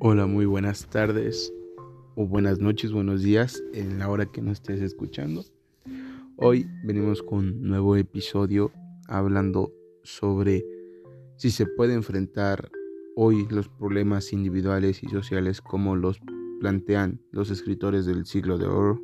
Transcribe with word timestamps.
Hola, 0.00 0.26
muy 0.26 0.46
buenas 0.46 0.86
tardes 0.86 1.52
o 2.14 2.24
buenas 2.24 2.60
noches, 2.60 2.92
buenos 2.92 3.20
días 3.20 3.60
en 3.74 3.98
la 3.98 4.08
hora 4.08 4.26
que 4.26 4.40
nos 4.40 4.58
estés 4.58 4.80
escuchando. 4.80 5.44
Hoy 6.36 6.68
venimos 6.84 7.20
con 7.20 7.38
un 7.38 7.62
nuevo 7.64 7.96
episodio 7.96 8.70
hablando 9.08 9.72
sobre 10.04 10.64
si 11.34 11.50
se 11.50 11.66
puede 11.66 11.94
enfrentar 11.94 12.70
hoy 13.16 13.48
los 13.50 13.68
problemas 13.68 14.32
individuales 14.32 15.02
y 15.02 15.08
sociales 15.08 15.60
como 15.60 15.96
los 15.96 16.20
plantean 16.60 17.20
los 17.32 17.50
escritores 17.50 18.06
del 18.06 18.24
siglo 18.24 18.56
de 18.56 18.68
oro. 18.68 19.02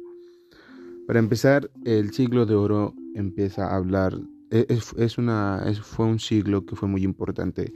Para 1.08 1.18
empezar, 1.18 1.72
el 1.84 2.12
siglo 2.12 2.46
de 2.46 2.54
oro 2.54 2.94
empieza 3.16 3.66
a 3.66 3.76
hablar, 3.78 4.16
e, 4.52 4.64
es, 4.68 5.18
una, 5.18 5.60
fue 5.82 6.06
un 6.06 6.20
siglo 6.20 6.64
que 6.64 6.76
fue 6.76 6.88
muy 6.88 7.02
importante 7.02 7.74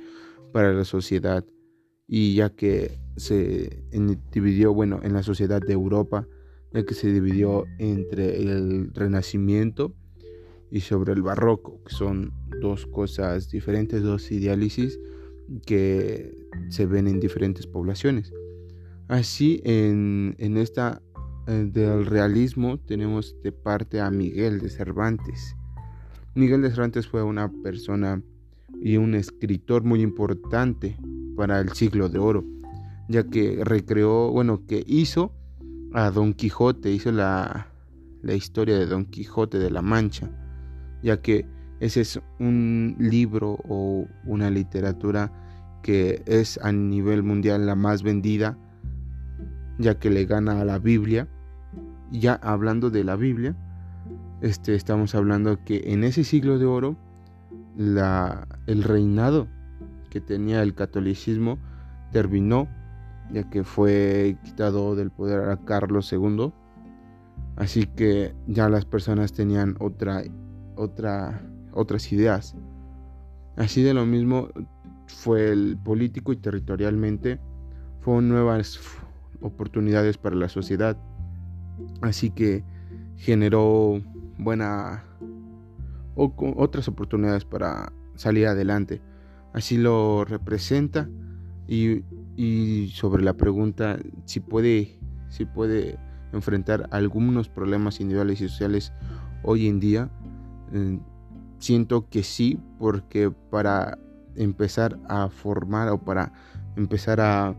para 0.52 0.72
la 0.72 0.84
sociedad 0.84 1.44
y 2.06 2.36
ya 2.36 2.50
que 2.50 3.07
se 3.18 3.82
dividió, 4.32 4.72
bueno, 4.72 5.00
en 5.02 5.12
la 5.12 5.22
sociedad 5.22 5.60
de 5.60 5.72
Europa, 5.72 6.26
ya 6.72 6.84
que 6.84 6.94
se 6.94 7.12
dividió 7.12 7.64
entre 7.78 8.40
el 8.42 8.92
Renacimiento 8.94 9.94
y 10.70 10.80
sobre 10.80 11.12
el 11.12 11.22
Barroco, 11.22 11.82
que 11.84 11.94
son 11.94 12.32
dos 12.60 12.86
cosas 12.86 13.50
diferentes, 13.50 14.02
dos 14.02 14.30
ideálisis 14.30 14.98
que 15.64 16.46
se 16.68 16.86
ven 16.86 17.08
en 17.08 17.20
diferentes 17.20 17.66
poblaciones. 17.66 18.32
Así, 19.08 19.62
en, 19.64 20.34
en 20.38 20.58
esta 20.58 21.00
eh, 21.46 21.66
del 21.72 22.04
realismo 22.04 22.78
tenemos 22.78 23.34
de 23.42 23.52
parte 23.52 24.00
a 24.00 24.10
Miguel 24.10 24.60
de 24.60 24.68
Cervantes. 24.68 25.56
Miguel 26.34 26.60
de 26.60 26.70
Cervantes 26.70 27.06
fue 27.06 27.22
una 27.22 27.50
persona 27.62 28.22
y 28.82 28.98
un 28.98 29.14
escritor 29.14 29.82
muy 29.82 30.02
importante 30.02 30.98
para 31.36 31.60
el 31.60 31.72
siglo 31.72 32.10
de 32.10 32.18
oro, 32.18 32.44
ya 33.08 33.24
que 33.24 33.64
recreó, 33.64 34.30
bueno, 34.30 34.66
que 34.66 34.84
hizo 34.86 35.32
a 35.92 36.10
Don 36.10 36.34
Quijote, 36.34 36.90
hizo 36.90 37.10
la, 37.10 37.68
la 38.22 38.34
historia 38.34 38.78
de 38.78 38.86
Don 38.86 39.06
Quijote 39.06 39.58
de 39.58 39.70
la 39.70 39.82
Mancha, 39.82 40.30
ya 41.02 41.20
que 41.20 41.46
ese 41.80 42.00
es 42.00 42.20
un 42.38 42.96
libro 42.98 43.58
o 43.68 44.06
una 44.24 44.50
literatura 44.50 45.32
que 45.82 46.22
es 46.26 46.58
a 46.62 46.72
nivel 46.72 47.22
mundial 47.22 47.66
la 47.66 47.74
más 47.74 48.02
vendida, 48.02 48.58
ya 49.78 49.98
que 49.98 50.10
le 50.10 50.24
gana 50.24 50.60
a 50.60 50.64
la 50.64 50.78
Biblia. 50.78 51.28
Ya 52.10 52.34
hablando 52.34 52.90
de 52.90 53.04
la 53.04 53.16
Biblia, 53.16 53.54
este, 54.40 54.74
estamos 54.74 55.14
hablando 55.14 55.64
que 55.64 55.92
en 55.92 56.04
ese 56.04 56.24
siglo 56.24 56.58
de 56.58 56.66
oro, 56.66 56.96
la, 57.76 58.48
el 58.66 58.82
reinado 58.82 59.46
que 60.10 60.20
tenía 60.20 60.62
el 60.62 60.74
catolicismo 60.74 61.58
terminó, 62.12 62.68
ya 63.32 63.48
que 63.50 63.64
fue 63.64 64.36
quitado 64.44 64.94
del 64.94 65.10
poder 65.10 65.48
a 65.48 65.56
Carlos 65.58 66.12
II. 66.12 66.52
Así 67.56 67.86
que 67.86 68.34
ya 68.46 68.68
las 68.68 68.84
personas 68.84 69.32
tenían 69.32 69.76
otra, 69.80 70.22
otra, 70.76 71.42
otras 71.72 72.12
ideas. 72.12 72.54
Así 73.56 73.82
de 73.82 73.94
lo 73.94 74.06
mismo 74.06 74.48
fue 75.06 75.50
el 75.50 75.76
político 75.82 76.32
y 76.32 76.36
territorialmente 76.36 77.40
fueron 78.00 78.28
nuevas 78.28 78.78
oportunidades 79.40 80.18
para 80.18 80.36
la 80.36 80.48
sociedad. 80.48 80.96
Así 82.00 82.30
que 82.30 82.64
generó 83.16 84.00
buena 84.38 85.04
o 86.14 86.32
otras 86.56 86.88
oportunidades 86.88 87.44
para 87.44 87.92
salir 88.14 88.46
adelante 88.46 89.00
así 89.52 89.76
lo 89.76 90.24
representa 90.24 91.08
y, 91.66 92.02
sobre 92.92 93.24
la 93.24 93.34
pregunta 93.34 93.98
si 94.24 94.40
puede, 94.40 94.96
si 95.28 95.44
puede 95.44 95.98
enfrentar 96.32 96.88
algunos 96.92 97.48
problemas 97.48 98.00
individuales 98.00 98.40
y 98.40 98.48
sociales 98.48 98.92
hoy 99.42 99.66
en 99.66 99.80
día, 99.80 100.10
eh, 100.72 100.98
siento 101.58 102.08
que 102.08 102.22
sí, 102.22 102.60
porque 102.78 103.30
para 103.50 103.98
empezar 104.36 104.98
a 105.08 105.28
formar 105.28 105.88
o 105.88 105.98
para 105.98 106.32
empezar 106.76 107.20
a, 107.20 107.54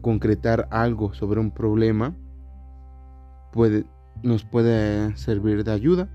concretar 0.00 0.66
algo 0.72 1.14
sobre 1.14 1.38
un 1.38 1.52
problema, 1.52 2.12
nos 4.24 4.44
puede 4.44 5.16
servir 5.16 5.62
de 5.62 5.70
ayuda 5.70 6.08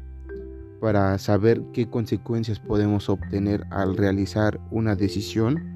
para 0.81 1.17
saber 1.17 1.63
qué 1.71 1.89
consecuencias 1.89 2.59
podemos 2.59 3.07
obtener 3.07 3.65
al 3.69 3.95
realizar 3.95 4.59
una 4.71 4.97
decisión 4.97 5.70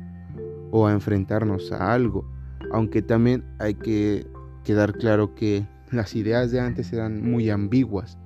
o 0.75 0.87
a 0.87 0.91
enfrentarnos 0.91 1.71
a 1.71 1.93
algo. 1.93 2.25
Aunque 2.73 3.01
también 3.01 3.45
hay 3.59 3.75
que 3.75 4.27
quedar 4.65 4.91
claro 4.97 5.33
que 5.33 5.65
las 5.89 6.15
ideas 6.15 6.51
de 6.51 6.59
antes 6.59 6.91
eran 6.91 7.21
muy 7.21 7.49
ambiguas. 7.49 8.17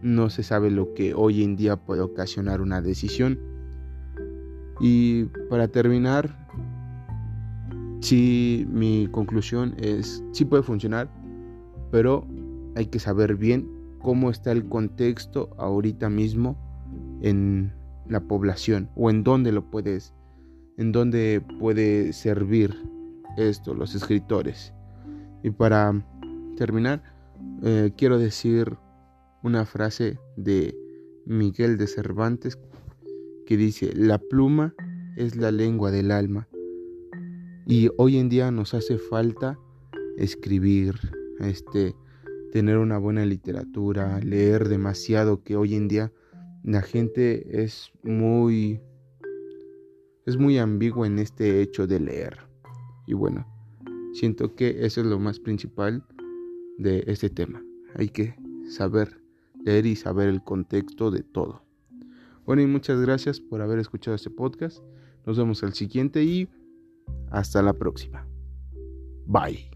No 0.00 0.30
se 0.30 0.42
sabe 0.42 0.70
lo 0.70 0.94
que 0.94 1.12
hoy 1.12 1.44
en 1.44 1.54
día 1.54 1.76
puede 1.76 2.00
ocasionar 2.00 2.62
una 2.62 2.80
decisión. 2.80 3.38
Y 4.80 5.24
para 5.50 5.68
terminar, 5.68 6.34
sí, 8.00 8.66
mi 8.70 9.06
conclusión 9.12 9.74
es, 9.76 10.24
sí 10.32 10.46
puede 10.46 10.62
funcionar, 10.62 11.10
pero 11.90 12.26
hay 12.74 12.86
que 12.86 13.00
saber 13.00 13.36
bien 13.36 13.68
cómo 13.98 14.30
está 14.30 14.50
el 14.50 14.66
contexto 14.66 15.50
ahorita 15.58 16.08
mismo 16.08 16.56
en 17.20 17.70
la 18.08 18.20
población 18.20 18.88
o 18.96 19.10
en 19.10 19.24
dónde 19.24 19.52
lo 19.52 19.70
puedes, 19.70 20.14
en 20.76 20.92
dónde 20.92 21.42
puede 21.58 22.12
servir 22.12 22.74
esto 23.36 23.74
los 23.74 23.94
escritores. 23.94 24.72
Y 25.42 25.50
para 25.50 26.04
terminar, 26.56 27.02
eh, 27.62 27.92
quiero 27.96 28.18
decir 28.18 28.76
una 29.42 29.64
frase 29.64 30.18
de 30.36 30.76
Miguel 31.26 31.78
de 31.78 31.86
Cervantes 31.86 32.58
que 33.46 33.56
dice, 33.56 33.92
la 33.94 34.18
pluma 34.18 34.74
es 35.16 35.36
la 35.36 35.50
lengua 35.50 35.90
del 35.90 36.10
alma. 36.10 36.48
Y 37.66 37.90
hoy 37.96 38.18
en 38.18 38.28
día 38.28 38.50
nos 38.50 38.74
hace 38.74 38.98
falta 38.98 39.58
escribir, 40.16 40.94
este, 41.40 41.94
tener 42.52 42.78
una 42.78 42.98
buena 42.98 43.24
literatura, 43.24 44.20
leer 44.20 44.68
demasiado, 44.68 45.42
que 45.42 45.56
hoy 45.56 45.74
en 45.74 45.88
día 45.88 46.12
la 46.62 46.82
gente 46.82 47.62
es 47.64 47.92
muy 48.02 48.80
es 50.26 50.36
muy 50.36 50.58
ambigua 50.58 51.06
en 51.06 51.18
este 51.18 51.60
hecho 51.60 51.86
de 51.86 52.00
leer. 52.00 52.38
Y 53.06 53.14
bueno, 53.14 53.46
siento 54.12 54.54
que 54.54 54.84
eso 54.84 55.00
es 55.00 55.06
lo 55.06 55.18
más 55.18 55.40
principal 55.40 56.04
de 56.78 57.04
este 57.06 57.30
tema. 57.30 57.62
Hay 57.96 58.08
que 58.08 58.34
saber 58.68 59.20
leer 59.64 59.86
y 59.86 59.96
saber 59.96 60.28
el 60.28 60.42
contexto 60.42 61.10
de 61.10 61.22
todo. 61.22 61.62
Bueno, 62.44 62.62
y 62.62 62.66
muchas 62.66 63.00
gracias 63.00 63.40
por 63.40 63.60
haber 63.60 63.78
escuchado 63.78 64.14
este 64.14 64.30
podcast. 64.30 64.82
Nos 65.26 65.38
vemos 65.38 65.62
al 65.62 65.74
siguiente 65.74 66.24
y 66.24 66.48
hasta 67.30 67.62
la 67.62 67.72
próxima. 67.72 68.26
Bye. 69.26 69.71